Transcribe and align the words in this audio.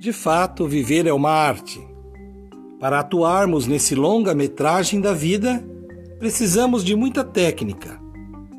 De 0.00 0.12
fato, 0.12 0.68
viver 0.68 1.08
é 1.08 1.12
uma 1.12 1.32
arte. 1.32 1.84
Para 2.78 3.00
atuarmos 3.00 3.66
nesse 3.66 3.96
longa-metragem 3.96 5.00
da 5.00 5.12
vida, 5.12 5.66
precisamos 6.20 6.84
de 6.84 6.94
muita 6.94 7.24
técnica, 7.24 8.00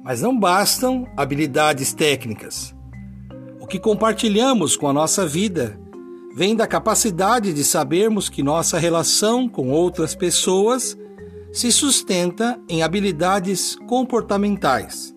mas 0.04 0.22
não 0.22 0.38
bastam 0.38 1.08
habilidades 1.16 1.94
técnicas. 1.94 2.76
O 3.58 3.66
que 3.66 3.80
compartilhamos 3.80 4.76
com 4.76 4.90
a 4.90 4.94
nossa 4.94 5.26
vida 5.26 5.80
vem 6.36 6.58
da 6.58 6.68
capacidade 6.68 7.54
de 7.54 7.64
sabermos 7.64 8.28
que 8.28 8.44
nossa 8.44 8.78
relação 8.78 9.48
com 9.48 9.70
outras 9.70 10.14
pessoas 10.14 10.98
se 11.54 11.72
sustenta 11.72 12.60
em 12.68 12.84
habilidades 12.84 13.78
comportamentais, 13.88 15.16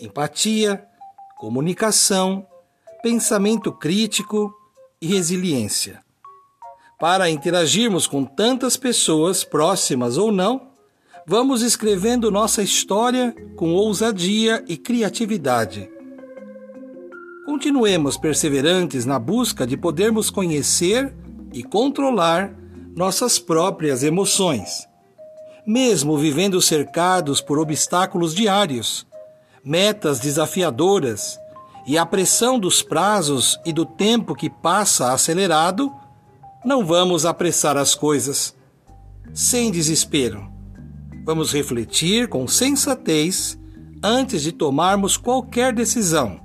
empatia, 0.00 0.84
comunicação, 1.36 2.46
pensamento 3.02 3.72
crítico 3.72 4.54
e 5.00 5.06
resiliência. 5.06 6.02
Para 6.98 7.30
interagirmos 7.30 8.06
com 8.06 8.24
tantas 8.24 8.76
pessoas, 8.76 9.44
próximas 9.44 10.16
ou 10.16 10.32
não, 10.32 10.68
vamos 11.26 11.62
escrevendo 11.62 12.30
nossa 12.30 12.62
história 12.62 13.34
com 13.56 13.72
ousadia 13.74 14.64
e 14.66 14.76
criatividade. 14.76 15.88
Continuemos 17.44 18.16
perseverantes 18.16 19.06
na 19.06 19.18
busca 19.18 19.66
de 19.66 19.76
podermos 19.76 20.28
conhecer 20.28 21.14
e 21.52 21.62
controlar 21.62 22.52
nossas 22.94 23.38
próprias 23.38 24.02
emoções. 24.02 24.86
Mesmo 25.66 26.18
vivendo 26.18 26.60
cercados 26.60 27.40
por 27.40 27.58
obstáculos 27.58 28.34
diários, 28.34 29.06
metas 29.64 30.18
desafiadoras 30.18 31.38
e 31.88 31.96
a 31.96 32.04
pressão 32.04 32.58
dos 32.58 32.82
prazos 32.82 33.58
e 33.64 33.72
do 33.72 33.86
tempo 33.86 34.34
que 34.34 34.50
passa 34.50 35.10
acelerado, 35.10 35.90
não 36.62 36.84
vamos 36.84 37.24
apressar 37.24 37.78
as 37.78 37.94
coisas. 37.94 38.54
Sem 39.32 39.70
desespero. 39.70 40.46
Vamos 41.24 41.50
refletir 41.50 42.28
com 42.28 42.46
sensatez 42.46 43.58
antes 44.02 44.42
de 44.42 44.52
tomarmos 44.52 45.16
qualquer 45.16 45.72
decisão. 45.72 46.38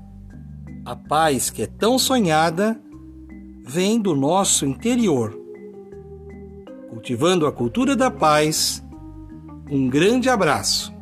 A 0.85 0.95
paz 0.95 1.49
que 1.49 1.63
é 1.63 1.67
tão 1.67 1.99
sonhada 1.99 2.79
vem 3.65 3.99
do 3.99 4.15
nosso 4.15 4.65
interior. 4.65 5.37
Cultivando 6.89 7.45
a 7.45 7.51
cultura 7.51 7.97
da 7.97 8.09
paz, 8.09 8.81
um 9.69 9.89
grande 9.89 10.29
abraço. 10.29 10.93